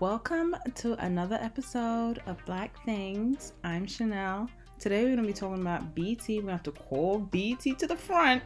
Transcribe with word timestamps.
Welcome 0.00 0.56
to 0.76 0.94
another 1.04 1.36
episode 1.42 2.22
of 2.24 2.42
Black 2.46 2.82
Things. 2.86 3.52
I'm 3.64 3.86
Chanel. 3.86 4.48
Today 4.78 5.04
we're 5.04 5.14
going 5.14 5.26
to 5.26 5.26
be 5.26 5.34
talking 5.34 5.60
about 5.60 5.94
BET. 5.94 6.26
We're 6.26 6.36
going 6.36 6.46
to 6.46 6.52
have 6.52 6.62
to 6.62 6.72
call 6.72 7.18
BET 7.18 7.60
to 7.60 7.86
the 7.86 7.94
front. 7.94 8.42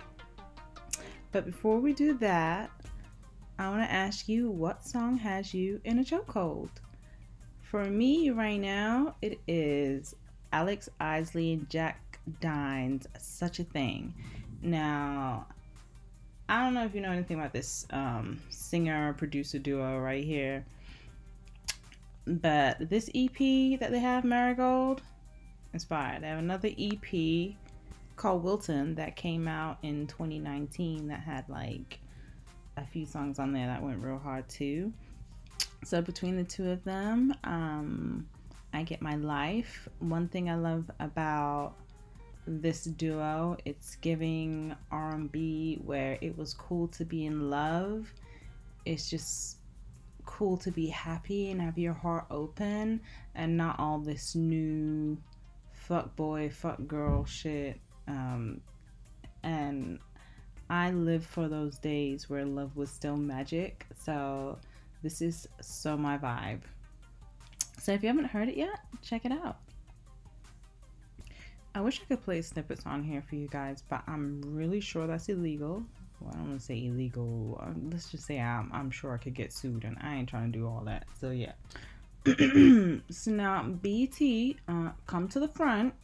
But 1.30 1.46
before 1.46 1.78
we 1.78 1.92
do 1.92 2.14
that, 2.14 2.72
I 3.56 3.68
want 3.68 3.88
to 3.88 3.92
ask 3.92 4.28
you 4.28 4.50
what 4.50 4.84
song 4.84 5.16
has 5.18 5.54
you 5.54 5.80
in 5.84 6.00
a 6.00 6.02
chokehold? 6.02 6.70
For 7.62 7.84
me 7.84 8.30
right 8.30 8.60
now, 8.60 9.14
it 9.22 9.38
is 9.46 10.16
Alex 10.52 10.88
Isley 10.98 11.52
and 11.52 11.70
Jack 11.70 12.18
Dine's, 12.40 13.06
Such 13.16 13.60
a 13.60 13.64
Thing. 13.64 14.12
Now, 14.60 15.46
I 16.48 16.64
don't 16.64 16.74
know 16.74 16.84
if 16.84 16.96
you 16.96 17.00
know 17.00 17.12
anything 17.12 17.38
about 17.38 17.52
this 17.52 17.86
um, 17.90 18.40
singer 18.48 19.12
producer 19.12 19.60
duo 19.60 20.00
right 20.00 20.24
here 20.24 20.64
but 22.28 22.90
this 22.90 23.08
EP 23.14 23.80
that 23.80 23.90
they 23.90 23.98
have, 23.98 24.24
Marigold, 24.24 25.02
inspired. 25.72 26.22
They 26.22 26.28
have 26.28 26.38
another 26.38 26.70
EP 26.78 27.54
called 28.16 28.42
Wilton 28.42 28.94
that 28.96 29.16
came 29.16 29.48
out 29.48 29.78
in 29.82 30.06
2019 30.08 31.08
that 31.08 31.20
had 31.20 31.48
like 31.48 32.00
a 32.76 32.84
few 32.84 33.06
songs 33.06 33.38
on 33.38 33.52
there 33.52 33.66
that 33.66 33.82
went 33.82 34.02
real 34.02 34.18
hard 34.18 34.48
too. 34.48 34.92
So 35.84 36.02
between 36.02 36.36
the 36.36 36.44
two 36.44 36.70
of 36.70 36.82
them, 36.84 37.32
um, 37.44 38.28
I 38.72 38.82
get 38.82 39.00
my 39.00 39.16
life. 39.16 39.88
One 40.00 40.28
thing 40.28 40.50
I 40.50 40.56
love 40.56 40.90
about 41.00 41.74
this 42.46 42.84
duo, 42.84 43.56
it's 43.64 43.96
giving 43.96 44.74
R&B 44.90 45.80
where 45.84 46.18
it 46.20 46.36
was 46.36 46.54
cool 46.54 46.88
to 46.88 47.04
be 47.04 47.26
in 47.26 47.50
love. 47.50 48.12
It's 48.84 49.08
just 49.08 49.57
cool 50.38 50.56
to 50.56 50.70
be 50.70 50.86
happy 50.86 51.50
and 51.50 51.60
have 51.60 51.76
your 51.76 51.92
heart 51.92 52.24
open 52.30 53.00
and 53.34 53.56
not 53.56 53.76
all 53.80 53.98
this 53.98 54.36
new 54.36 55.18
fuck 55.72 56.14
boy, 56.14 56.48
fuck 56.48 56.78
girl 56.86 57.24
shit. 57.24 57.80
Um, 58.06 58.60
and 59.42 59.98
I 60.70 60.92
live 60.92 61.26
for 61.26 61.48
those 61.48 61.78
days 61.78 62.30
where 62.30 62.44
love 62.44 62.76
was 62.76 62.88
still 62.88 63.16
magic. 63.16 63.84
So 64.04 64.60
this 65.02 65.20
is 65.20 65.48
so 65.60 65.96
my 65.96 66.16
vibe. 66.16 66.60
So 67.80 67.90
if 67.90 68.02
you 68.02 68.08
haven't 68.08 68.26
heard 68.26 68.48
it 68.48 68.56
yet, 68.56 68.78
check 69.02 69.24
it 69.24 69.32
out. 69.32 69.58
I 71.74 71.80
wish 71.80 72.00
I 72.00 72.04
could 72.04 72.22
play 72.22 72.42
snippets 72.42 72.86
on 72.86 73.02
here 73.02 73.24
for 73.28 73.34
you 73.34 73.48
guys, 73.48 73.82
but 73.88 74.04
I'm 74.06 74.40
really 74.44 74.80
sure 74.80 75.08
that's 75.08 75.28
illegal 75.28 75.84
well, 76.20 76.30
I 76.34 76.38
don't 76.38 76.48
want 76.48 76.60
to 76.60 76.66
say 76.66 76.84
illegal. 76.86 77.60
Um, 77.62 77.90
let's 77.90 78.10
just 78.10 78.26
say 78.26 78.40
I'm, 78.40 78.70
I'm 78.72 78.90
sure 78.90 79.14
I 79.14 79.18
could 79.18 79.34
get 79.34 79.52
sued, 79.52 79.84
and 79.84 79.96
I 80.00 80.16
ain't 80.16 80.28
trying 80.28 80.52
to 80.52 80.58
do 80.58 80.66
all 80.66 80.82
that. 80.86 81.06
So 81.20 81.30
yeah. 81.30 81.52
so 83.10 83.30
now 83.30 83.62
BET, 83.62 84.20
uh, 84.68 84.90
come 85.06 85.28
to 85.28 85.40
the 85.40 85.48
front. 85.48 85.94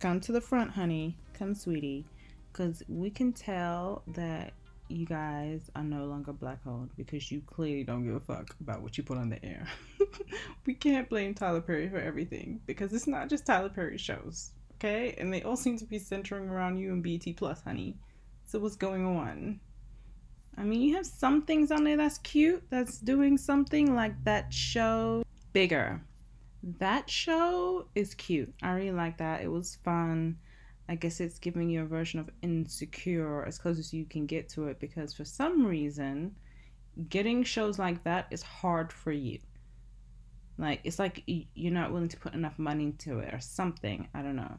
Come 0.00 0.20
to 0.20 0.32
the 0.32 0.40
front, 0.40 0.72
honey. 0.72 1.16
Come, 1.34 1.54
sweetie, 1.54 2.04
because 2.52 2.82
we 2.88 3.10
can 3.10 3.32
tell 3.32 4.02
that 4.08 4.52
you 4.88 5.04
guys 5.04 5.70
are 5.74 5.82
no 5.82 6.04
longer 6.04 6.32
black 6.32 6.60
owned 6.66 6.90
because 6.96 7.30
you 7.30 7.42
clearly 7.46 7.82
don't 7.82 8.04
give 8.04 8.14
a 8.14 8.20
fuck 8.20 8.54
about 8.60 8.82
what 8.82 8.96
you 8.96 9.04
put 9.04 9.18
on 9.18 9.28
the 9.28 9.44
air. 9.44 9.66
we 10.66 10.74
can't 10.74 11.08
blame 11.08 11.34
Tyler 11.34 11.60
Perry 11.60 11.88
for 11.88 11.98
everything 11.98 12.60
because 12.66 12.92
it's 12.92 13.06
not 13.06 13.28
just 13.28 13.46
Tyler 13.46 13.68
Perry 13.68 13.98
shows, 13.98 14.50
okay? 14.76 15.14
And 15.18 15.32
they 15.32 15.42
all 15.42 15.56
seem 15.56 15.76
to 15.78 15.84
be 15.84 15.98
centering 15.98 16.48
around 16.48 16.78
you 16.78 16.92
and 16.92 17.02
BET 17.02 17.36
Plus, 17.36 17.62
honey. 17.62 17.96
So 18.46 18.58
what's 18.60 18.76
going 18.76 19.04
on? 19.04 19.60
I 20.56 20.62
mean, 20.62 20.80
you 20.80 20.94
have 20.96 21.04
some 21.04 21.42
things 21.42 21.70
on 21.70 21.84
there 21.84 21.96
that's 21.96 22.18
cute, 22.18 22.62
that's 22.70 22.98
doing 22.98 23.36
something 23.36 23.94
like 23.94 24.14
that 24.24 24.52
show 24.52 25.22
Bigger. 25.56 26.02
That 26.78 27.08
show 27.08 27.86
is 27.94 28.14
cute. 28.14 28.52
I 28.62 28.72
really 28.72 28.92
like 28.92 29.16
that. 29.16 29.40
It 29.40 29.48
was 29.48 29.78
fun. 29.84 30.36
I 30.86 30.96
guess 30.96 31.18
it's 31.18 31.38
giving 31.38 31.70
you 31.70 31.80
a 31.80 31.86
version 31.86 32.20
of 32.20 32.28
Insecure 32.42 33.42
as 33.46 33.56
close 33.56 33.78
as 33.78 33.90
you 33.90 34.04
can 34.04 34.26
get 34.26 34.50
to 34.50 34.66
it 34.68 34.78
because 34.80 35.14
for 35.14 35.24
some 35.24 35.64
reason, 35.64 36.36
getting 37.08 37.42
shows 37.42 37.78
like 37.78 38.04
that 38.04 38.26
is 38.30 38.42
hard 38.42 38.92
for 38.92 39.12
you. 39.12 39.38
Like, 40.58 40.80
it's 40.84 40.98
like 40.98 41.22
you're 41.26 41.72
not 41.72 41.90
willing 41.90 42.08
to 42.08 42.18
put 42.18 42.34
enough 42.34 42.58
money 42.58 42.84
into 42.84 43.20
it 43.20 43.32
or 43.32 43.40
something. 43.40 44.08
I 44.12 44.20
don't 44.20 44.36
know. 44.36 44.58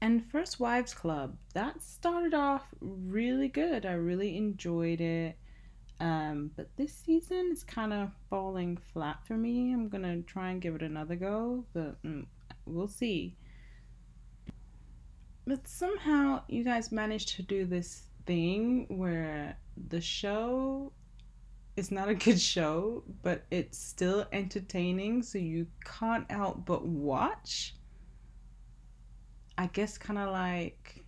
And 0.00 0.30
First 0.30 0.60
Wives 0.60 0.92
Club, 0.92 1.36
that 1.54 1.82
started 1.82 2.34
off 2.34 2.66
really 2.80 3.48
good. 3.48 3.86
I 3.86 3.92
really 3.92 4.36
enjoyed 4.36 5.00
it. 5.00 5.38
Um, 5.98 6.50
but 6.56 6.68
this 6.76 6.92
season 6.92 7.50
is 7.52 7.64
kind 7.64 7.92
of 7.92 8.10
falling 8.28 8.76
flat 8.92 9.26
for 9.26 9.34
me. 9.34 9.72
I'm 9.72 9.88
gonna 9.88 10.20
try 10.22 10.50
and 10.50 10.60
give 10.60 10.74
it 10.74 10.82
another 10.82 11.16
go, 11.16 11.64
but 11.72 12.02
mm, 12.02 12.26
we'll 12.66 12.88
see. 12.88 13.36
But 15.46 15.66
somehow 15.66 16.42
you 16.48 16.64
guys 16.64 16.92
managed 16.92 17.30
to 17.36 17.42
do 17.42 17.64
this 17.64 18.02
thing 18.26 18.86
where 18.88 19.56
the 19.88 20.00
show 20.00 20.92
is 21.76 21.90
not 21.90 22.08
a 22.08 22.14
good 22.14 22.40
show, 22.40 23.04
but 23.22 23.44
it's 23.50 23.78
still 23.78 24.26
entertaining, 24.32 25.22
so 25.22 25.38
you 25.38 25.66
can't 25.84 26.30
help 26.30 26.66
but 26.66 26.86
watch. 26.86 27.75
I 29.58 29.66
guess 29.66 29.96
kind 29.96 30.18
of 30.18 30.32
like, 30.32 31.04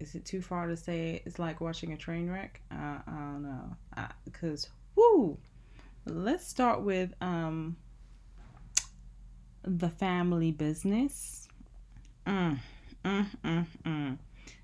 is 0.00 0.14
it 0.14 0.24
too 0.24 0.42
far 0.42 0.66
to 0.66 0.76
say 0.76 1.22
it's 1.24 1.38
like 1.38 1.60
watching 1.60 1.92
a 1.92 1.96
train 1.96 2.28
wreck? 2.28 2.60
Uh, 2.70 2.98
I 3.06 3.10
don't 3.10 3.42
know. 3.42 3.76
Because, 4.24 4.68
whoo! 4.94 5.38
Let's 6.04 6.46
start 6.46 6.82
with 6.82 7.12
um, 7.20 7.76
the 9.62 9.88
family 9.88 10.52
business. 10.52 11.48
Mm, 12.26 12.58
mm, 13.04 13.26
mm, 13.44 13.66
mm. 13.84 14.18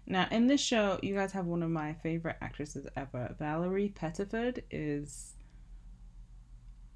Now, 0.06 0.26
in 0.30 0.46
this 0.46 0.60
show, 0.60 0.98
you 1.02 1.14
guys 1.14 1.32
have 1.32 1.46
one 1.46 1.62
of 1.62 1.70
my 1.70 1.94
favorite 1.94 2.36
actresses 2.40 2.86
ever. 2.96 3.34
Valerie 3.38 3.92
Pettiford 3.94 4.62
is. 4.70 5.32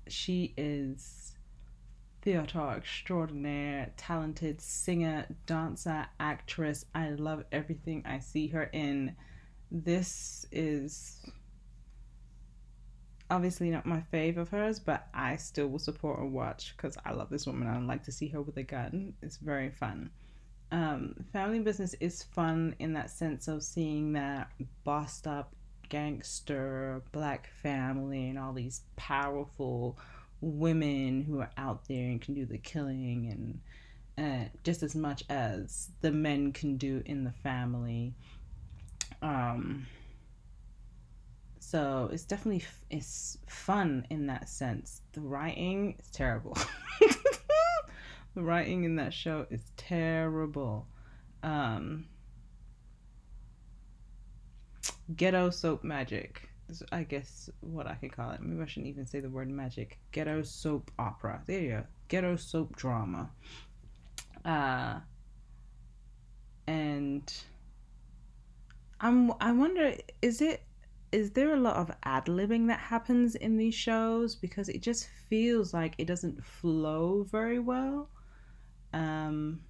She 0.08 0.54
is 0.56 1.34
theater 2.22 2.74
extraordinaire, 2.76 3.92
talented 3.96 4.60
singer, 4.60 5.26
dancer, 5.46 6.06
actress. 6.20 6.84
I 6.94 7.10
love 7.10 7.44
everything 7.52 8.02
I 8.06 8.18
see 8.18 8.48
her 8.48 8.64
in. 8.64 9.14
This 9.70 10.46
is 10.50 11.24
obviously 13.30 13.70
not 13.70 13.86
my 13.86 14.02
fave 14.12 14.36
of 14.36 14.48
hers, 14.48 14.78
but 14.78 15.08
I 15.12 15.36
still 15.36 15.68
will 15.68 15.78
support 15.78 16.20
and 16.20 16.32
watch 16.32 16.74
because 16.76 16.96
I 17.04 17.12
love 17.12 17.30
this 17.30 17.46
woman. 17.46 17.68
I 17.68 17.78
like 17.80 18.04
to 18.04 18.12
see 18.12 18.28
her 18.28 18.42
with 18.42 18.56
a 18.56 18.62
gun. 18.62 19.14
It's 19.22 19.36
very 19.36 19.70
fun. 19.70 20.10
Um, 20.70 21.14
family 21.32 21.60
business 21.60 21.94
is 21.94 22.22
fun 22.22 22.74
in 22.78 22.92
that 22.94 23.10
sense 23.10 23.48
of 23.48 23.62
seeing 23.62 24.12
that 24.12 24.50
bossed 24.84 25.26
up 25.26 25.54
gangster 25.88 27.02
black 27.12 27.48
family 27.62 28.28
and 28.28 28.38
all 28.38 28.52
these 28.52 28.82
powerful 28.96 29.98
women 30.40 31.22
who 31.22 31.40
are 31.40 31.50
out 31.56 31.86
there 31.88 32.04
and 32.04 32.20
can 32.20 32.34
do 32.34 32.46
the 32.46 32.58
killing 32.58 33.28
and 33.30 33.60
uh, 34.18 34.48
just 34.64 34.82
as 34.82 34.94
much 34.94 35.22
as 35.30 35.90
the 36.00 36.10
men 36.10 36.52
can 36.52 36.76
do 36.76 37.02
in 37.06 37.24
the 37.24 37.32
family. 37.32 38.14
Um, 39.22 39.86
so 41.60 42.08
it's 42.12 42.24
definitely 42.24 42.62
f- 42.62 42.84
it's 42.90 43.38
fun 43.46 44.06
in 44.10 44.26
that 44.26 44.48
sense. 44.48 45.02
The 45.12 45.20
writing 45.20 45.96
is 45.98 46.10
terrible. 46.10 46.56
the 48.34 48.42
writing 48.42 48.84
in 48.84 48.96
that 48.96 49.12
show 49.12 49.46
is 49.50 49.62
terrible. 49.76 50.86
Um, 51.42 52.06
ghetto 55.14 55.50
soap 55.50 55.84
magic 55.84 56.47
I 56.92 57.02
guess 57.02 57.50
what 57.60 57.86
I 57.86 57.94
could 57.94 58.12
call 58.12 58.30
it. 58.32 58.40
Maybe 58.42 58.62
I 58.62 58.66
shouldn't 58.66 58.88
even 58.88 59.06
say 59.06 59.20
the 59.20 59.30
word 59.30 59.48
magic. 59.48 59.98
Ghetto 60.12 60.42
soap 60.42 60.90
opera. 60.98 61.42
There 61.46 61.60
you 61.60 61.70
go. 61.70 61.84
Ghetto 62.08 62.36
soap 62.36 62.76
drama. 62.76 63.30
Uh, 64.44 65.00
and 66.66 67.32
I'm 69.00 69.32
I 69.40 69.52
wonder 69.52 69.94
is 70.22 70.42
it 70.42 70.62
is 71.10 71.30
there 71.30 71.54
a 71.54 71.56
lot 71.56 71.76
of 71.76 71.90
ad 72.02 72.26
libbing 72.26 72.68
that 72.68 72.78
happens 72.78 73.34
in 73.34 73.56
these 73.56 73.74
shows 73.74 74.34
because 74.34 74.68
it 74.68 74.82
just 74.82 75.08
feels 75.28 75.72
like 75.72 75.94
it 75.96 76.06
doesn't 76.06 76.44
flow 76.44 77.26
very 77.30 77.58
well. 77.58 78.10
Um, 78.92 79.60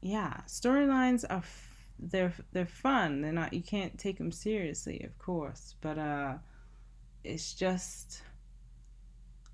yeah, 0.00 0.42
storylines 0.46 1.24
are 1.28 1.42
they're 2.02 2.34
they're 2.52 2.66
fun. 2.66 3.20
They're 3.22 3.32
not 3.32 3.52
you 3.52 3.62
can't 3.62 3.98
take 3.98 4.18
them 4.18 4.32
seriously, 4.32 5.02
of 5.04 5.16
course, 5.18 5.74
but 5.80 5.98
uh 5.98 6.34
it's 7.24 7.54
just 7.54 8.22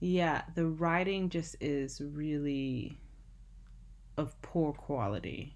yeah, 0.00 0.42
the 0.54 0.66
writing 0.66 1.28
just 1.28 1.56
is 1.60 2.00
really 2.00 2.98
of 4.16 4.40
poor 4.42 4.72
quality. 4.72 5.52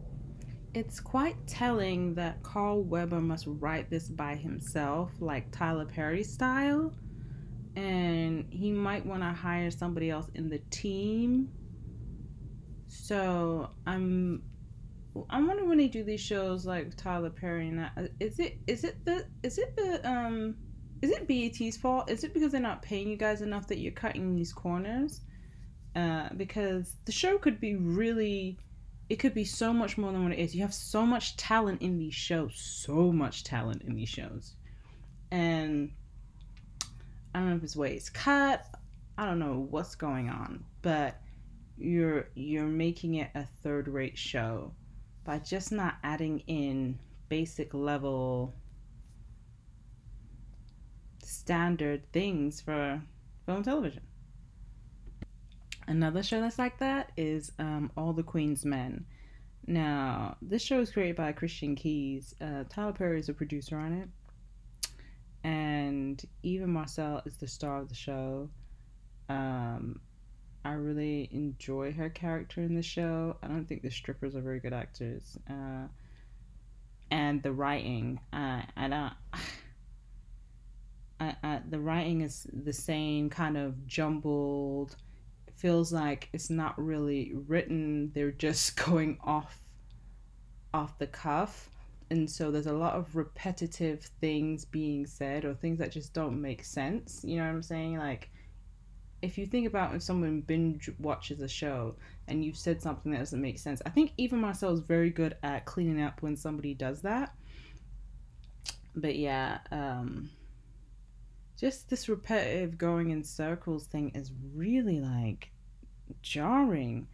it's 0.74 1.00
quite 1.00 1.36
telling 1.46 2.14
that 2.14 2.42
Carl 2.42 2.82
Weber 2.82 3.20
must 3.20 3.46
write 3.46 3.90
this 3.90 4.08
by 4.08 4.34
himself, 4.36 5.10
like 5.20 5.50
Tyler 5.50 5.84
Perry 5.84 6.24
style. 6.24 6.92
And 7.76 8.46
he 8.50 8.70
might 8.70 9.04
want 9.04 9.22
to 9.22 9.28
hire 9.30 9.70
somebody 9.70 10.10
else 10.10 10.28
in 10.34 10.48
the 10.48 10.58
team. 10.70 11.48
So 12.88 13.70
I'm 13.86 14.42
I'm 15.28 15.46
wondering 15.46 15.68
when 15.68 15.78
they 15.78 15.88
do 15.88 16.04
these 16.04 16.20
shows 16.20 16.64
like 16.64 16.96
Tyler 16.96 17.30
Perry 17.30 17.68
and 17.68 17.78
that, 17.78 18.10
is 18.18 18.38
it 18.38 18.58
is 18.66 18.84
it 18.84 19.04
the 19.04 19.26
is 19.42 19.58
it 19.58 19.76
the 19.76 20.08
um 20.08 20.56
is 21.02 21.10
it 21.10 21.26
BET's 21.26 21.76
fault? 21.76 22.10
Is 22.10 22.24
it 22.24 22.32
because 22.32 22.52
they're 22.52 22.60
not 22.60 22.80
paying 22.80 23.08
you 23.08 23.16
guys 23.16 23.42
enough 23.42 23.66
that 23.68 23.78
you're 23.78 23.92
cutting 23.92 24.34
these 24.34 24.52
corners? 24.52 25.20
Uh, 25.94 26.28
because 26.36 26.96
the 27.04 27.12
show 27.12 27.36
could 27.36 27.60
be 27.60 27.76
really 27.76 28.58
it 29.10 29.16
could 29.16 29.34
be 29.34 29.44
so 29.44 29.74
much 29.74 29.98
more 29.98 30.12
than 30.12 30.22
what 30.22 30.32
it 30.32 30.38
is. 30.38 30.54
You 30.54 30.62
have 30.62 30.72
so 30.72 31.04
much 31.04 31.36
talent 31.36 31.82
in 31.82 31.98
these 31.98 32.14
shows, 32.14 32.54
so 32.56 33.12
much 33.12 33.44
talent 33.44 33.82
in 33.82 33.94
these 33.94 34.08
shows. 34.08 34.54
And 35.30 35.90
I 37.34 37.40
don't 37.40 37.50
know 37.50 37.56
if 37.56 37.64
it's 37.64 37.76
way 37.76 37.94
it's 37.94 38.08
cut. 38.08 38.66
I 39.18 39.26
don't 39.26 39.38
know 39.38 39.66
what's 39.68 39.94
going 39.94 40.30
on, 40.30 40.64
but 40.80 41.20
you're 41.76 42.28
you're 42.34 42.66
making 42.66 43.16
it 43.16 43.30
a 43.34 43.44
third 43.62 43.88
rate 43.88 44.16
show 44.16 44.72
by 45.24 45.38
just 45.38 45.72
not 45.72 45.96
adding 46.02 46.40
in 46.46 46.98
basic 47.28 47.72
level 47.74 48.54
standard 51.22 52.10
things 52.12 52.60
for 52.60 53.00
film 53.46 53.62
television. 53.62 54.02
Another 55.88 56.22
show 56.22 56.40
that's 56.40 56.58
like 56.58 56.78
that 56.78 57.12
is 57.16 57.52
um, 57.58 57.90
All 57.96 58.12
the 58.12 58.22
Queen's 58.22 58.64
Men. 58.64 59.04
Now, 59.66 60.36
this 60.42 60.62
show 60.62 60.80
is 60.80 60.90
created 60.90 61.16
by 61.16 61.32
Christian 61.32 61.74
Keyes. 61.74 62.34
Uh, 62.40 62.64
Tyler 62.68 62.92
Perry 62.92 63.20
is 63.20 63.28
a 63.28 63.34
producer 63.34 63.76
on 63.76 63.92
it. 63.92 64.08
And 65.44 66.22
Eva 66.42 66.66
Marcille 66.66 67.22
is 67.26 67.36
the 67.36 67.48
star 67.48 67.80
of 67.80 67.88
the 67.88 67.94
show. 67.94 68.48
Um, 69.28 70.00
I 70.64 70.72
really 70.72 71.28
enjoy 71.32 71.92
her 71.92 72.08
character 72.08 72.62
in 72.62 72.74
the 72.74 72.82
show. 72.82 73.36
I 73.42 73.48
don't 73.48 73.66
think 73.66 73.82
the 73.82 73.90
strippers 73.90 74.36
are 74.36 74.40
very 74.40 74.60
good 74.60 74.72
actors. 74.72 75.36
Uh, 75.48 75.88
and 77.10 77.42
the 77.42 77.52
writing, 77.52 78.20
uh, 78.32 78.62
I 78.76 78.88
don't. 78.88 79.12
I, 81.20 81.36
I, 81.42 81.60
the 81.68 81.78
writing 81.78 82.22
is 82.22 82.46
the 82.52 82.72
same 82.72 83.30
kind 83.30 83.56
of 83.56 83.86
jumbled. 83.86 84.96
Feels 85.56 85.92
like 85.92 86.28
it's 86.32 86.50
not 86.50 86.76
really 86.82 87.32
written. 87.46 88.10
They're 88.14 88.32
just 88.32 88.76
going 88.84 89.18
off, 89.22 89.58
off 90.74 90.98
the 90.98 91.06
cuff, 91.06 91.70
and 92.10 92.30
so 92.30 92.50
there's 92.50 92.66
a 92.66 92.72
lot 92.72 92.94
of 92.94 93.14
repetitive 93.16 94.02
things 94.20 94.64
being 94.64 95.06
said 95.06 95.44
or 95.44 95.54
things 95.54 95.78
that 95.78 95.92
just 95.92 96.12
don't 96.12 96.40
make 96.40 96.64
sense. 96.64 97.22
You 97.24 97.36
know 97.36 97.44
what 97.44 97.50
I'm 97.50 97.62
saying? 97.62 97.98
Like 97.98 98.30
if 99.22 99.38
you 99.38 99.46
think 99.46 99.66
about 99.68 99.94
if 99.94 100.02
someone 100.02 100.40
binge 100.40 100.90
watches 100.98 101.40
a 101.40 101.48
show 101.48 101.94
and 102.26 102.44
you've 102.44 102.56
said 102.56 102.82
something 102.82 103.12
that 103.12 103.18
doesn't 103.18 103.40
make 103.40 103.58
sense, 103.58 103.80
I 103.86 103.90
think 103.90 104.12
Eva 104.18 104.36
Marcille 104.36 104.74
is 104.74 104.80
very 104.80 105.10
good 105.10 105.36
at 105.44 105.64
cleaning 105.64 106.02
up 106.02 106.20
when 106.22 106.36
somebody 106.36 106.74
does 106.74 107.02
that. 107.02 107.32
But 108.96 109.16
yeah, 109.16 109.58
um, 109.70 110.28
just 111.56 111.88
this 111.88 112.08
repetitive 112.08 112.76
going 112.76 113.10
in 113.10 113.22
circles 113.22 113.86
thing 113.86 114.10
is 114.14 114.32
really 114.54 115.00
like 115.00 115.52
jarring. 116.20 117.06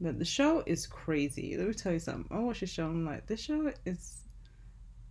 But 0.00 0.18
the 0.18 0.24
show 0.24 0.62
is 0.66 0.86
crazy. 0.86 1.56
Let 1.56 1.68
me 1.68 1.74
tell 1.74 1.92
you 1.92 1.98
something. 1.98 2.36
I 2.36 2.40
watch 2.40 2.60
the 2.60 2.66
show. 2.66 2.86
I'm 2.86 3.06
like, 3.06 3.26
this 3.26 3.40
show 3.40 3.72
is 3.86 4.24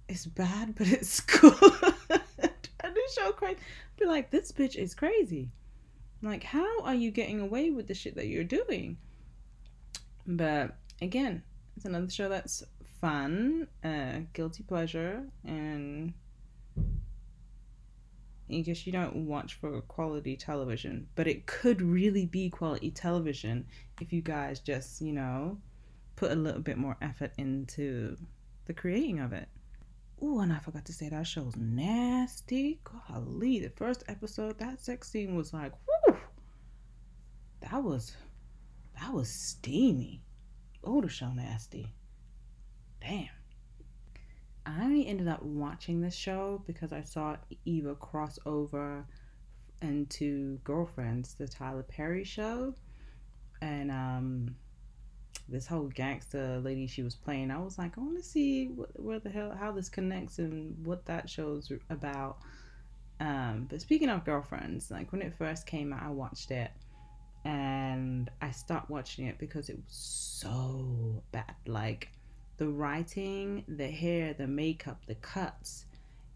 it's 0.07 0.27
bad, 0.27 0.75
but 0.77 0.87
it's 0.87 1.19
cool. 1.19 1.51
and 2.09 2.95
this 2.95 3.13
show 3.15 3.31
crazy. 3.31 3.59
Be 3.97 4.05
like, 4.05 4.29
this 4.29 4.51
bitch 4.51 4.75
is 4.75 4.93
crazy. 4.93 5.49
Like, 6.23 6.43
how 6.43 6.81
are 6.83 6.95
you 6.95 7.11
getting 7.11 7.41
away 7.41 7.69
with 7.69 7.87
the 7.87 7.93
shit 7.93 8.15
that 8.15 8.27
you're 8.27 8.45
doing? 8.45 8.97
But 10.25 10.77
again, 11.01 11.43
it's 11.75 11.83
another 11.83 12.09
show 12.09 12.29
that's 12.29 12.63
fun, 13.01 13.67
uh, 13.83 14.19
guilty 14.31 14.63
pleasure, 14.63 15.25
and 15.45 16.13
I 18.49 18.61
guess 18.61 18.87
you 18.87 18.93
don't 18.93 19.27
watch 19.27 19.55
for 19.55 19.81
quality 19.81 20.37
television, 20.37 21.07
but 21.15 21.27
it 21.27 21.45
could 21.45 21.81
really 21.81 22.25
be 22.25 22.49
quality 22.49 22.89
television 22.89 23.65
if 23.99 24.13
you 24.13 24.21
guys 24.21 24.61
just, 24.61 25.01
you 25.01 25.11
know, 25.11 25.57
put 26.15 26.31
a 26.31 26.35
little 26.35 26.61
bit 26.61 26.77
more 26.77 26.95
effort 27.01 27.33
into 27.37 28.15
the 28.65 28.73
creating 28.73 29.19
of 29.19 29.33
it. 29.33 29.49
Ooh, 30.21 30.39
and 30.39 30.53
I 30.53 30.59
forgot 30.59 30.85
to 30.85 30.93
say 30.93 31.09
that 31.09 31.27
show's 31.27 31.57
nasty. 31.57 32.79
Golly, 32.85 33.59
the 33.59 33.71
first 33.71 34.05
episode, 34.07 34.57
that 34.59 34.79
sex 34.79 35.09
scene 35.09 35.35
was 35.35 35.51
like, 35.53 35.73
that 37.69 37.83
was, 37.83 38.15
that 38.99 39.13
was 39.13 39.29
steamy. 39.29 40.21
Oh, 40.83 41.01
the 41.01 41.09
show 41.09 41.31
nasty. 41.31 41.93
Damn. 43.01 43.29
I 44.65 45.03
ended 45.07 45.27
up 45.27 45.43
watching 45.43 46.01
this 46.01 46.15
show 46.15 46.63
because 46.65 46.93
I 46.93 47.01
saw 47.01 47.35
Eva 47.65 47.95
cross 47.95 48.39
over 48.45 49.05
into 49.81 50.57
Girlfriends, 50.63 51.33
the 51.33 51.47
Tyler 51.47 51.83
Perry 51.83 52.23
show, 52.23 52.73
and 53.61 53.91
um, 53.91 54.55
this 55.49 55.67
whole 55.67 55.87
gangster 55.87 56.59
lady 56.59 56.87
she 56.87 57.03
was 57.03 57.15
playing. 57.15 57.51
I 57.51 57.59
was 57.59 57.77
like, 57.77 57.97
I 57.97 58.01
want 58.01 58.17
to 58.17 58.23
see 58.23 58.67
what, 58.67 58.97
where 58.99 59.19
the 59.19 59.29
hell 59.29 59.55
how 59.57 59.71
this 59.71 59.89
connects 59.89 60.39
and 60.39 60.85
what 60.85 61.05
that 61.05 61.29
show's 61.29 61.71
about. 61.89 62.37
Um, 63.19 63.67
but 63.69 63.81
speaking 63.81 64.09
of 64.09 64.25
Girlfriends, 64.25 64.89
like 64.89 65.11
when 65.11 65.21
it 65.21 65.33
first 65.37 65.65
came 65.65 65.91
out, 65.93 66.03
I 66.03 66.09
watched 66.09 66.51
it, 66.51 66.71
and 67.45 68.29
I 68.41 68.51
stopped 68.51 68.89
watching 68.89 69.27
it 69.27 69.37
because 69.37 69.69
it 69.69 69.75
was 69.75 69.95
so 69.95 71.23
bad. 71.31 71.55
Like 71.65 72.09
the 72.57 72.67
writing, 72.67 73.63
the 73.67 73.87
hair, 73.87 74.33
the 74.33 74.47
makeup, 74.47 75.01
the 75.07 75.15
cuts. 75.15 75.85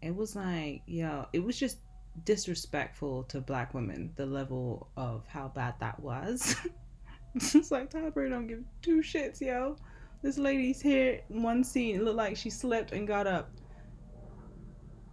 It 0.02 0.14
was 0.14 0.36
like, 0.36 0.82
yo, 0.86 1.26
it 1.32 1.42
was 1.42 1.58
just 1.58 1.78
disrespectful 2.24 3.24
to 3.24 3.40
black 3.40 3.74
women, 3.74 4.12
the 4.16 4.26
level 4.26 4.88
of 4.96 5.26
how 5.26 5.48
bad 5.48 5.74
that 5.80 5.98
was. 6.00 6.56
it's 7.34 7.70
like 7.70 7.90
Tyler 7.90 8.10
Perry 8.10 8.30
don't 8.30 8.46
give 8.46 8.64
two 8.82 9.00
shits, 9.00 9.40
yo. 9.40 9.76
This 10.22 10.36
lady's 10.36 10.82
hair, 10.82 11.20
one 11.28 11.62
scene, 11.62 12.04
looked 12.04 12.16
like 12.16 12.36
she 12.36 12.50
slept 12.50 12.92
and 12.92 13.06
got 13.06 13.26
up. 13.26 13.50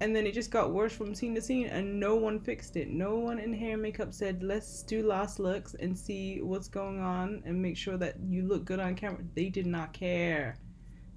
And 0.01 0.13
then 0.15 0.27
it 0.27 0.33
just 0.33 0.51
got 0.51 0.73
worse 0.73 0.93
from 0.93 1.15
scene 1.15 1.33
to 1.35 1.41
scene, 1.41 1.67
and 1.67 1.99
no 1.99 2.15
one 2.15 2.39
fixed 2.39 2.75
it. 2.75 2.89
No 2.89 3.15
one 3.15 3.39
in 3.39 3.53
hair 3.53 3.73
and 3.73 3.81
makeup 3.81 4.13
said, 4.13 4.43
let's 4.43 4.83
do 4.83 5.01
last 5.07 5.39
looks 5.39 5.73
and 5.75 5.97
see 5.97 6.41
what's 6.41 6.67
going 6.67 6.99
on 6.99 7.41
and 7.45 7.61
make 7.61 7.77
sure 7.77 7.97
that 7.97 8.15
you 8.27 8.45
look 8.45 8.65
good 8.65 8.79
on 8.79 8.95
camera. 8.95 9.19
They 9.35 9.49
did 9.49 9.65
not 9.65 9.93
care. 9.93 10.57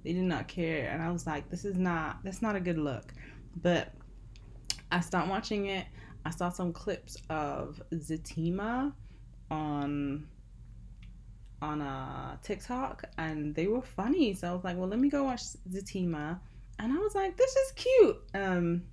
They 0.05 0.13
did 0.13 0.23
not 0.23 0.47
care. 0.47 0.89
And 0.89 1.01
I 1.01 1.11
was 1.11 1.27
like, 1.27 1.49
this 1.49 1.65
is 1.65 1.75
not, 1.75 2.19
that's 2.23 2.41
not 2.41 2.55
a 2.55 2.59
good 2.61 2.77
look. 2.77 3.13
But 3.61 3.93
I 4.91 5.01
stopped 5.01 5.27
watching 5.29 5.65
it. 5.65 5.85
I 6.25 6.29
saw 6.31 6.49
some 6.49 6.71
clips 6.71 7.17
of 7.29 7.81
Zatima 7.93 8.93
on 9.51 10.27
on 11.61 11.81
a 11.81 12.33
uh, 12.33 12.37
TikTok 12.41 13.03
and 13.17 13.53
they 13.53 13.67
were 13.67 13.81
funny. 13.81 14.33
So 14.33 14.47
I 14.47 14.53
was 14.53 14.63
like, 14.63 14.77
well, 14.77 14.87
let 14.87 14.99
me 14.99 15.09
go 15.09 15.25
watch 15.25 15.41
Zatima. 15.69 16.39
And 16.79 16.93
I 16.93 16.97
was 16.97 17.13
like, 17.13 17.37
this 17.37 17.55
is 17.55 17.71
cute. 17.73 18.17
Um, 18.33 18.83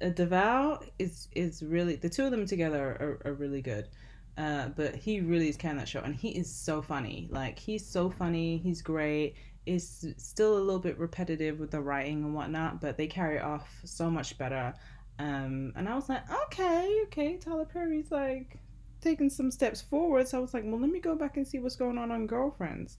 Devale 0.00 0.82
is 0.98 1.28
is 1.32 1.62
really 1.62 1.96
the 1.96 2.08
two 2.08 2.24
of 2.24 2.30
them 2.30 2.46
together 2.46 3.20
are, 3.24 3.30
are 3.30 3.34
really 3.34 3.62
good. 3.62 3.88
Uh, 4.36 4.68
but 4.68 4.96
he 4.96 5.20
really 5.20 5.48
is 5.48 5.56
carrying 5.56 5.78
that 5.78 5.88
show, 5.88 6.00
and 6.00 6.14
he 6.14 6.30
is 6.30 6.52
so 6.52 6.82
funny. 6.82 7.28
Like 7.30 7.58
he's 7.58 7.86
so 7.86 8.10
funny. 8.10 8.58
He's 8.58 8.82
great. 8.82 9.36
It's 9.66 10.04
still 10.18 10.58
a 10.58 10.60
little 10.60 10.80
bit 10.80 10.98
repetitive 10.98 11.58
with 11.60 11.70
the 11.70 11.80
writing 11.80 12.24
and 12.24 12.34
whatnot, 12.34 12.80
but 12.80 12.96
they 12.96 13.06
carry 13.06 13.38
off 13.38 13.68
so 13.84 14.10
much 14.10 14.36
better. 14.36 14.74
Um, 15.18 15.72
and 15.76 15.88
I 15.88 15.94
was 15.94 16.08
like, 16.08 16.24
okay, 16.46 17.02
okay, 17.04 17.38
Tyler 17.38 17.64
Perry's 17.64 18.10
like 18.10 18.58
taking 19.00 19.30
some 19.30 19.50
steps 19.50 19.80
forward. 19.80 20.28
So 20.28 20.38
I 20.38 20.40
was 20.40 20.52
like, 20.52 20.64
well, 20.66 20.80
let 20.80 20.90
me 20.90 21.00
go 21.00 21.14
back 21.14 21.36
and 21.36 21.46
see 21.46 21.60
what's 21.60 21.76
going 21.76 21.96
on 21.96 22.10
on 22.10 22.26
Girlfriends. 22.26 22.98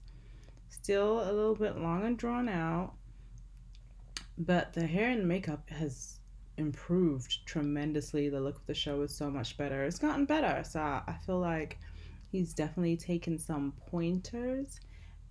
Still 0.68 1.20
a 1.20 1.32
little 1.32 1.54
bit 1.54 1.78
long 1.78 2.04
and 2.04 2.18
drawn 2.18 2.48
out, 2.48 2.94
but 4.38 4.72
the 4.72 4.86
hair 4.86 5.10
and 5.10 5.26
makeup 5.26 5.68
has 5.70 6.20
improved 6.58 7.46
tremendously. 7.46 8.28
The 8.28 8.40
look 8.40 8.56
of 8.56 8.66
the 8.66 8.74
show 8.74 9.02
is 9.02 9.14
so 9.14 9.30
much 9.30 9.56
better. 9.56 9.84
It's 9.84 9.98
gotten 9.98 10.24
better. 10.24 10.62
So 10.64 10.80
I 10.80 11.14
feel 11.24 11.38
like 11.38 11.78
he's 12.32 12.54
definitely 12.54 12.96
taken 12.96 13.38
some 13.38 13.72
pointers 13.86 14.80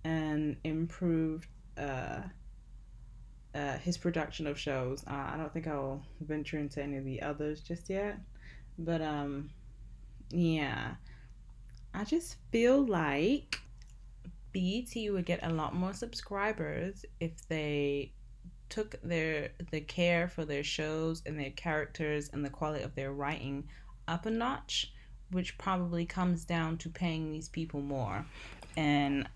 and 0.04 0.56
improved 0.64 1.48
uh, 1.78 2.22
uh, 3.54 3.78
his 3.78 3.96
production 3.96 4.46
of 4.46 4.58
shows. 4.58 5.04
Uh, 5.06 5.30
I 5.32 5.36
don't 5.36 5.52
think 5.52 5.66
I'll 5.66 6.02
venture 6.20 6.58
into 6.58 6.82
any 6.82 6.96
of 6.96 7.04
the 7.04 7.22
others 7.22 7.60
just 7.60 7.88
yet, 7.88 8.18
but 8.78 9.02
um, 9.02 9.50
yeah, 10.30 10.94
I 11.94 12.04
just 12.04 12.36
feel 12.52 12.84
like 12.86 13.60
BET 14.52 14.94
would 15.10 15.26
get 15.26 15.40
a 15.42 15.50
lot 15.50 15.74
more 15.74 15.92
subscribers 15.92 17.04
if 17.20 17.46
they 17.48 18.12
took 18.68 19.00
their 19.02 19.50
the 19.70 19.80
care 19.80 20.28
for 20.28 20.44
their 20.44 20.64
shows 20.64 21.22
and 21.26 21.38
their 21.38 21.50
characters 21.50 22.30
and 22.32 22.44
the 22.44 22.50
quality 22.50 22.82
of 22.82 22.94
their 22.94 23.12
writing 23.12 23.64
up 24.08 24.26
a 24.26 24.30
notch, 24.30 24.92
which 25.30 25.58
probably 25.58 26.04
comes 26.06 26.44
down 26.44 26.78
to 26.78 26.88
paying 26.88 27.30
these 27.30 27.48
people 27.48 27.80
more. 27.80 28.26
And 28.76 29.28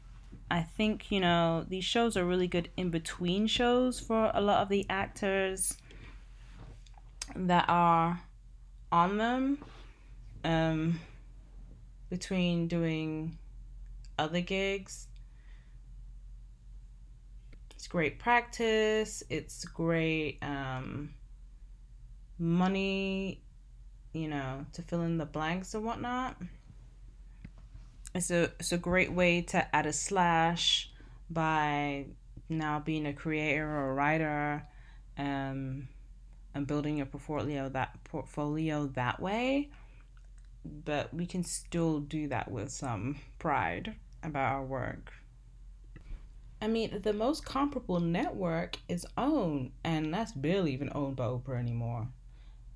I 0.51 0.63
think, 0.63 1.11
you 1.11 1.21
know, 1.21 1.65
these 1.69 1.85
shows 1.85 2.17
are 2.17 2.25
really 2.25 2.49
good 2.49 2.69
in 2.77 2.91
between 2.91 3.47
shows 3.47 4.01
for 4.01 4.31
a 4.35 4.41
lot 4.41 4.63
of 4.63 4.69
the 4.69 4.87
actors 4.91 5.77
that 7.35 7.65
are 7.69 8.21
on 8.93 9.17
them. 9.17 9.59
Um, 10.43 11.01
between 12.11 12.67
doing 12.67 13.39
other 14.19 14.41
gigs. 14.41 15.07
It's 17.81 17.89
great 17.89 18.19
practice. 18.19 19.23
It's 19.31 19.65
great 19.65 20.37
um, 20.43 21.15
money, 22.39 23.43
you 24.13 24.29
know, 24.29 24.67
to 24.75 24.83
fill 24.83 25.01
in 25.01 25.17
the 25.17 25.25
blanks 25.25 25.73
and 25.73 25.83
whatnot. 25.83 26.37
It's 28.15 28.31
a 28.31 28.53
it's 28.61 28.73
a 28.73 28.77
great 28.77 29.11
way 29.11 29.41
to 29.41 29.75
add 29.75 29.87
a 29.87 29.95
slash 29.95 30.91
by 31.31 32.09
now 32.51 32.81
being 32.81 33.07
a 33.07 33.15
creator 33.15 33.67
or 33.67 33.93
a 33.93 33.95
writer, 33.95 34.63
um, 35.17 35.89
and 36.55 36.67
building 36.67 36.99
your 36.99 37.07
portfolio 37.07 37.71
that 37.71 38.05
portfolio 38.05 38.89
that 38.89 39.21
way 39.21 39.71
but 40.85 41.15
we 41.15 41.25
can 41.25 41.43
still 41.43 42.01
do 42.01 42.29
that 42.29 42.51
with 42.51 42.71
some 42.71 43.17
pride 43.39 43.95
about 44.23 44.53
our 44.53 44.63
work. 44.63 45.11
I 46.61 46.67
mean, 46.67 47.01
the 47.03 47.13
most 47.13 47.45
comparable 47.45 48.01
network 48.01 48.77
is 48.89 49.07
OWN, 49.17 49.73
and 49.85 50.13
that's 50.13 50.33
barely 50.33 50.73
even 50.73 50.91
owned 50.95 51.17
by 51.17 51.25
Oprah 51.25 51.59
anymore. 51.59 52.09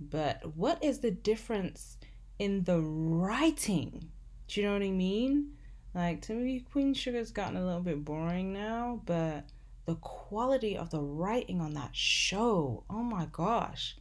But 0.00 0.56
what 0.56 0.82
is 0.82 1.00
the 1.00 1.10
difference 1.10 1.98
in 2.38 2.64
the 2.64 2.80
writing? 2.80 4.10
Do 4.48 4.60
you 4.60 4.66
know 4.66 4.72
what 4.72 4.82
I 4.82 4.90
mean? 4.90 5.52
Like, 5.94 6.22
to 6.22 6.32
me, 6.32 6.60
Queen 6.60 6.94
Sugar's 6.94 7.30
gotten 7.30 7.56
a 7.56 7.64
little 7.64 7.80
bit 7.80 8.04
boring 8.04 8.52
now, 8.52 9.02
but 9.04 9.44
the 9.86 9.96
quality 9.96 10.76
of 10.76 10.90
the 10.90 11.00
writing 11.00 11.60
on 11.60 11.74
that 11.74 11.94
show, 11.94 12.84
oh 12.88 13.02
my 13.02 13.26
gosh 13.30 13.96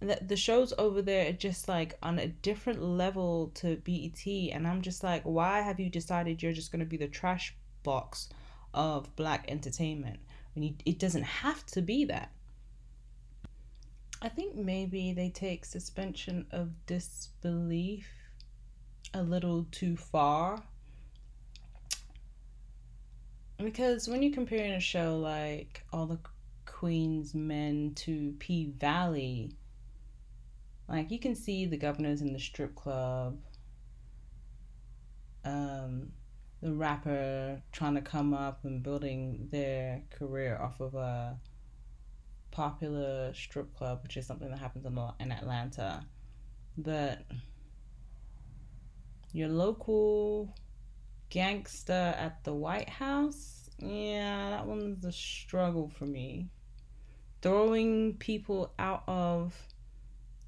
the, 0.00 0.18
the 0.26 0.36
shows 0.36 0.72
over 0.78 1.00
there 1.00 1.28
are 1.28 1.32
just 1.32 1.68
like 1.68 1.96
on 2.02 2.18
a 2.18 2.28
different 2.28 2.82
level 2.82 3.50
to 3.54 3.76
BET 3.76 4.26
and 4.26 4.66
I'm 4.66 4.82
just 4.82 5.02
like 5.02 5.22
why 5.22 5.60
have 5.60 5.80
you 5.80 5.88
decided 5.88 6.42
you're 6.42 6.52
just 6.52 6.70
going 6.70 6.80
to 6.80 6.86
be 6.86 6.96
the 6.96 7.08
trash 7.08 7.54
box 7.82 8.28
of 8.76 9.16
black 9.16 9.46
entertainment. 9.48 10.20
When 10.54 10.76
it 10.86 10.98
doesn't 11.00 11.24
have 11.24 11.66
to 11.66 11.82
be 11.82 12.04
that. 12.04 12.30
I 14.22 14.28
think 14.28 14.54
maybe 14.54 15.12
they 15.12 15.28
take 15.28 15.64
suspension 15.64 16.46
of 16.52 16.86
disbelief 16.86 18.08
a 19.12 19.22
little 19.22 19.66
too 19.72 19.96
far. 19.96 20.62
Because 23.58 24.08
when 24.08 24.22
you're 24.22 24.32
comparing 24.32 24.72
a 24.72 24.80
show 24.80 25.18
like 25.18 25.84
all 25.92 26.06
the 26.06 26.20
queen's 26.64 27.34
men 27.34 27.92
to 27.94 28.34
p 28.38 28.66
valley 28.78 29.50
like 30.88 31.10
you 31.10 31.18
can 31.18 31.34
see 31.34 31.66
the 31.66 31.76
governors 31.76 32.22
in 32.22 32.32
the 32.32 32.38
strip 32.38 32.74
club, 32.74 33.38
um, 35.44 36.12
the 36.62 36.72
rapper 36.72 37.60
trying 37.72 37.94
to 37.94 38.00
come 38.00 38.32
up 38.32 38.64
and 38.64 38.82
building 38.82 39.48
their 39.50 40.02
career 40.10 40.58
off 40.60 40.80
of 40.80 40.94
a 40.94 41.38
popular 42.50 43.32
strip 43.34 43.74
club, 43.76 44.00
which 44.02 44.16
is 44.16 44.26
something 44.26 44.48
that 44.48 44.58
happens 44.58 44.86
in, 44.86 44.98
in 45.20 45.32
Atlanta. 45.32 46.04
But 46.78 47.20
your 49.32 49.48
local 49.48 50.54
gangster 51.28 52.14
at 52.18 52.42
the 52.44 52.54
White 52.54 52.88
House, 52.88 53.70
yeah, 53.78 54.50
that 54.50 54.66
one's 54.66 55.04
a 55.04 55.12
struggle 55.12 55.90
for 55.90 56.06
me. 56.06 56.48
Throwing 57.42 58.14
people 58.14 58.72
out 58.78 59.04
of 59.06 59.54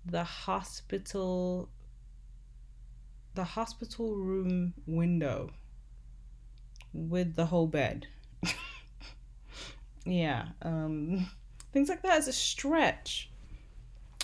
the 0.07 0.25
hospital 0.25 1.69
the 3.35 3.45
hospital 3.45 4.17
room 4.17 4.75
window 4.87 5.51
with 6.99 7.37
the 7.37 7.47
whole 7.47 7.67
bed. 7.67 8.07
yeah, 10.05 10.49
um, 10.63 11.29
things 11.73 11.89
like 11.89 12.03
that 12.03 12.19
is 12.19 12.29
a 12.29 12.33
stretch. 12.33 13.31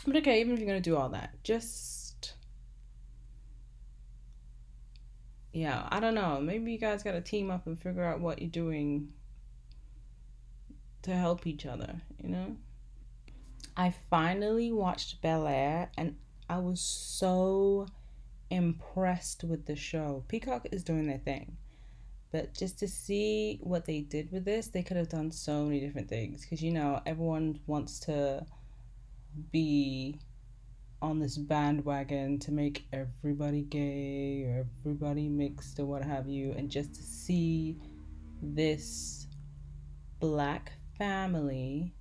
But 0.06 0.16
okay, 0.16 0.40
even 0.40 0.52
if 0.52 0.58
you're 0.58 0.68
gonna 0.68 0.80
do 0.80 0.96
all 0.96 1.08
that, 1.10 1.30
just 1.42 2.34
yeah, 5.52 5.86
I 5.88 6.00
don't 6.00 6.14
know. 6.14 6.40
Maybe 6.40 6.72
you 6.72 6.78
guys 6.78 7.02
gotta 7.02 7.20
team 7.20 7.50
up 7.50 7.66
and 7.66 7.78
figure 7.78 8.04
out 8.04 8.20
what 8.20 8.40
you're 8.40 8.50
doing 8.50 9.12
to 11.02 11.14
help 11.14 11.46
each 11.46 11.64
other, 11.64 12.00
you 12.22 12.28
know? 12.28 12.56
I 13.76 13.94
finally 14.10 14.72
watched 14.72 15.20
Bel 15.20 15.46
Air 15.46 15.90
and 15.96 16.16
I 16.48 16.58
was 16.58 16.80
so 16.80 17.86
impressed 18.50 19.44
with 19.44 19.66
the 19.66 19.76
show. 19.76 20.24
Peacock 20.28 20.66
is 20.72 20.82
doing 20.82 21.06
their 21.06 21.18
thing. 21.18 21.56
But 22.34 22.52
just 22.52 22.80
to 22.80 22.88
see 22.88 23.60
what 23.62 23.84
they 23.84 24.00
did 24.00 24.32
with 24.32 24.44
this, 24.44 24.66
they 24.66 24.82
could 24.82 24.96
have 24.96 25.08
done 25.08 25.30
so 25.30 25.66
many 25.66 25.78
different 25.78 26.08
things. 26.08 26.42
Because, 26.42 26.60
you 26.60 26.72
know, 26.72 27.00
everyone 27.06 27.60
wants 27.68 28.00
to 28.00 28.44
be 29.52 30.18
on 31.00 31.20
this 31.20 31.38
bandwagon 31.38 32.40
to 32.40 32.50
make 32.50 32.88
everybody 32.92 33.62
gay 33.62 34.42
or 34.48 34.66
everybody 34.84 35.28
mixed 35.28 35.78
or 35.78 35.86
what 35.86 36.02
have 36.02 36.26
you. 36.26 36.52
And 36.56 36.68
just 36.68 36.96
to 36.96 37.02
see 37.04 37.78
this 38.42 39.28
black 40.18 40.72
family 40.98 41.94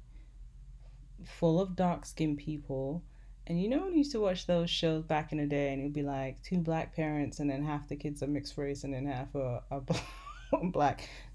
full 1.24 1.62
of 1.62 1.76
dark 1.76 2.08
skinned 2.08 2.40
people. 2.40 3.04
And 3.46 3.62
you 3.62 3.70
know, 3.70 3.84
when 3.84 3.92
you 3.92 4.00
used 4.00 4.14
to 4.14 4.20
watch 4.20 4.48
those 4.48 4.72
shows 4.72 5.04
back 5.04 5.32
in 5.32 5.38
the 5.38 5.46
day, 5.46 5.74
and 5.74 5.82
it'd 5.82 5.94
be 5.94 6.02
like 6.02 6.42
two 6.42 6.58
black 6.58 6.96
parents, 6.96 7.40
and 7.40 7.52
then 7.52 7.64
half 7.64 7.88
the 7.88 7.96
kids 7.96 8.24
are 8.24 8.28
mixed 8.28 8.58
race, 8.58 8.84
and 8.84 8.96
then 8.96 9.06
half 9.06 9.36
are, 9.36 9.62
are 9.70 9.82
black. 9.82 10.04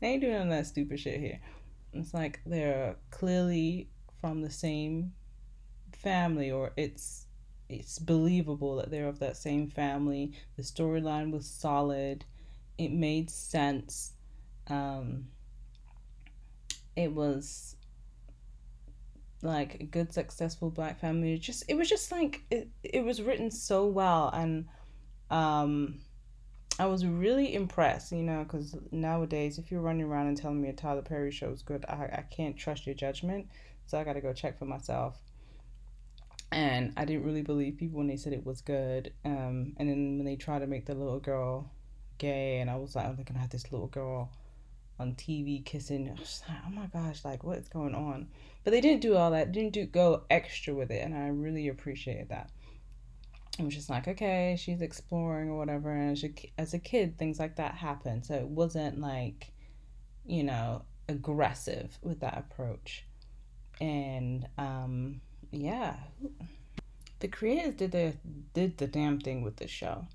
They 0.01 0.09
ain't 0.09 0.21
doing 0.21 0.35
none 0.35 0.43
of 0.43 0.51
that 0.51 0.67
stupid 0.67 1.01
shit 1.01 1.21
here. 1.21 1.41
It's 1.93 2.15
like 2.15 2.41
they're 2.47 2.97
clearly 3.11 3.89
from 4.21 4.43
the 4.43 4.51
same 4.51 5.13
family, 5.93 6.51
or 6.51 6.73
it's 6.77 7.27
it's 7.69 7.99
believable 7.99 8.77
that 8.77 8.91
they're 8.91 9.09
of 9.09 9.19
that 9.19 9.37
same 9.37 9.69
family. 9.69 10.33
The 10.57 10.63
storyline 10.63 11.33
was 11.33 11.47
solid. 11.47 12.25
It 12.79 12.93
made 12.93 13.31
sense. 13.31 14.13
Um, 14.69 15.29
it 16.97 17.13
was 17.13 17.77
like 19.43 19.77
a 19.81 19.85
good 19.85 20.13
successful 20.13 20.69
black 20.69 20.99
family 21.01 21.39
just 21.39 21.63
it 21.69 21.75
was 21.75 21.89
just 21.89 22.11
like 22.11 22.43
it, 22.51 22.69
it 22.83 23.05
was 23.05 23.23
written 23.23 23.53
so 23.53 23.87
well 23.87 24.31
and 24.35 24.67
um 25.31 26.01
i 26.79 26.87
was 26.87 27.05
really 27.05 27.55
impressed 27.55 28.13
you 28.13 28.23
know 28.23 28.43
because 28.45 28.77
nowadays 28.91 29.59
if 29.59 29.71
you're 29.71 29.81
running 29.81 30.07
around 30.07 30.27
and 30.27 30.37
telling 30.37 30.61
me 30.61 30.69
a 30.69 30.73
tyler 30.73 31.03
perry 31.03 31.31
show 31.31 31.51
is 31.51 31.63
good 31.63 31.85
i, 31.89 31.95
I 31.95 32.25
can't 32.31 32.57
trust 32.57 32.87
your 32.87 32.95
judgment 32.95 33.49
so 33.87 33.99
i 33.99 34.05
gotta 34.05 34.21
go 34.21 34.33
check 34.33 34.59
for 34.59 34.65
myself 34.65 35.19
and 36.51 36.93
i 36.97 37.05
didn't 37.05 37.25
really 37.25 37.43
believe 37.43 37.77
people 37.77 37.99
when 37.99 38.07
they 38.07 38.17
said 38.17 38.33
it 38.33 38.47
was 38.47 38.61
good 38.61 39.13
um 39.25 39.75
and 39.77 39.89
then 39.89 40.17
when 40.17 40.25
they 40.25 40.37
tried 40.37 40.61
to 40.61 40.67
make 40.67 40.87
the 40.87 40.95
little 40.95 41.21
girl 41.21 41.71
gay 42.19 42.61
and 42.61 42.71
i 42.71 42.77
was 42.77 42.97
like 42.97 43.07
oh 43.07 43.13
they're 43.15 43.25
gonna 43.25 43.41
have 43.41 43.51
this 43.51 43.71
little 43.71 43.89
girl 43.89 44.31
on 44.99 45.13
TV 45.15 45.65
kissing. 45.65 46.09
I 46.09 46.19
was 46.19 46.43
like, 46.49 46.59
oh 46.67 46.71
my 46.71 46.87
gosh, 46.87 47.25
like 47.25 47.45
what's 47.45 47.69
going 47.69 47.95
on? 47.95 48.29
But 48.65 48.73
they 48.73 48.81
didn't 48.81 49.01
do 49.01 49.17
all 49.17 49.31
that. 49.31 49.53
Didn't 49.53 49.73
do 49.73 49.87
go 49.87 50.25
extra 50.31 50.75
with 50.75 50.91
it, 50.91 51.05
and 51.05 51.15
I 51.15 51.29
really 51.29 51.69
appreciated 51.69 52.31
that. 52.31 52.51
It 53.59 53.65
was 53.65 53.75
just 53.75 53.91
like, 53.91 54.07
okay, 54.07 54.57
she's 54.59 54.81
exploring 54.81 55.51
or 55.51 55.59
whatever, 55.59 55.91
and 55.91 56.13
as 56.13 56.25
a, 56.25 56.33
as 56.59 56.75
a 56.75 56.79
kid, 56.79 57.19
things 57.19 57.39
like 57.39 57.57
that 57.57 57.75
happen. 57.75 58.23
So 58.23 58.35
it 58.35 58.47
wasn't 58.47 59.01
like, 59.01 59.53
you 60.25 60.45
know, 60.45 60.83
aggressive 61.09 61.99
with 62.03 62.21
that 62.21 62.39
approach. 62.39 63.05
And 63.81 64.47
um, 64.59 65.21
yeah, 65.51 65.97
the 67.21 67.29
creators 67.29 67.75
did 67.75 67.93
the 67.93 68.15
did 68.55 68.79
the 68.79 68.87
damn 68.87 69.21
thing 69.21 69.43
with 69.43 69.57
this 69.57 69.71
show 69.71 70.07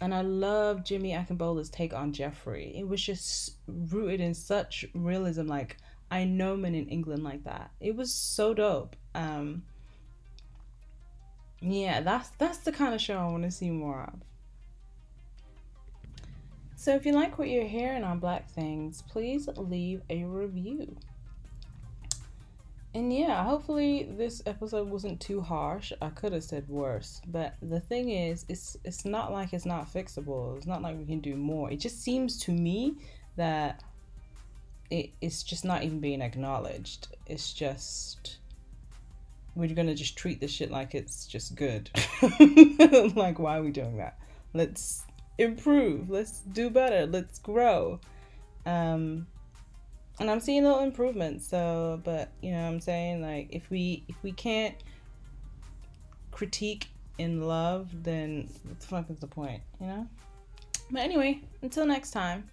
and 0.00 0.14
I 0.14 0.22
love 0.22 0.84
Jimmy 0.84 1.12
Akingbola's 1.12 1.70
take 1.70 1.92
on 1.92 2.12
Geoffrey. 2.12 2.72
It 2.76 2.86
was 2.86 3.02
just 3.02 3.56
rooted 3.66 4.20
in 4.20 4.34
such 4.34 4.84
realism. 4.94 5.46
Like 5.46 5.76
I 6.10 6.24
know 6.24 6.56
men 6.56 6.74
in 6.74 6.88
England 6.88 7.24
like 7.24 7.44
that. 7.44 7.70
It 7.80 7.96
was 7.96 8.14
so 8.14 8.54
dope. 8.54 8.96
Um, 9.14 9.64
yeah, 11.60 12.00
that's 12.00 12.30
that's 12.38 12.58
the 12.58 12.72
kind 12.72 12.94
of 12.94 13.00
show 13.00 13.18
I 13.18 13.26
want 13.26 13.44
to 13.44 13.50
see 13.50 13.70
more 13.70 14.02
of. 14.02 14.20
So 16.76 16.94
if 16.94 17.04
you 17.04 17.12
like 17.12 17.38
what 17.38 17.48
you're 17.48 17.64
hearing 17.66 18.04
on 18.04 18.20
Black 18.20 18.48
Things, 18.48 19.02
please 19.08 19.48
leave 19.56 20.00
a 20.10 20.22
review. 20.24 20.96
And 22.94 23.12
yeah, 23.12 23.44
hopefully 23.44 24.08
this 24.16 24.42
episode 24.46 24.88
wasn't 24.88 25.20
too 25.20 25.40
harsh. 25.40 25.92
I 26.00 26.08
could 26.10 26.32
have 26.32 26.44
said 26.44 26.68
worse, 26.68 27.20
but 27.26 27.56
the 27.60 27.80
thing 27.80 28.10
is, 28.10 28.44
it's 28.48 28.76
it's 28.84 29.04
not 29.04 29.32
like 29.32 29.52
it's 29.52 29.66
not 29.66 29.92
fixable. 29.92 30.56
It's 30.56 30.66
not 30.66 30.80
like 30.80 30.96
we 30.96 31.04
can 31.04 31.20
do 31.20 31.36
more. 31.36 31.70
It 31.70 31.80
just 31.80 32.02
seems 32.02 32.38
to 32.44 32.52
me 32.52 32.94
that 33.36 33.82
it, 34.90 35.10
it's 35.20 35.42
just 35.42 35.64
not 35.64 35.82
even 35.82 36.00
being 36.00 36.22
acknowledged. 36.22 37.08
It's 37.26 37.52
just 37.52 38.38
we're 39.58 39.74
gonna 39.74 39.94
just 39.94 40.16
treat 40.16 40.40
this 40.40 40.52
shit 40.52 40.70
like 40.70 40.94
it's 40.94 41.26
just 41.26 41.56
good. 41.56 41.90
like, 43.16 43.38
why 43.40 43.58
are 43.58 43.62
we 43.62 43.72
doing 43.72 43.96
that? 43.96 44.18
Let's 44.54 45.04
improve. 45.36 46.08
Let's 46.08 46.40
do 46.40 46.70
better. 46.70 47.06
Let's 47.06 47.40
grow. 47.40 47.98
Um, 48.64 49.26
and 50.20 50.30
I'm 50.30 50.38
seeing 50.38 50.62
little 50.62 50.80
improvements. 50.80 51.48
So, 51.48 52.00
but 52.04 52.30
you 52.40 52.52
know, 52.52 52.62
what 52.62 52.68
I'm 52.68 52.80
saying 52.80 53.20
like 53.20 53.48
if 53.50 53.68
we 53.68 54.04
if 54.08 54.16
we 54.22 54.30
can't 54.30 54.76
critique 56.30 56.86
in 57.18 57.42
love, 57.42 57.88
then 58.04 58.48
what 58.62 58.78
the 58.78 58.86
fuck 58.86 59.10
is 59.10 59.18
the 59.18 59.26
point? 59.26 59.62
You 59.80 59.88
know. 59.88 60.08
But 60.90 61.02
anyway, 61.02 61.40
until 61.62 61.84
next 61.84 62.12
time. 62.12 62.48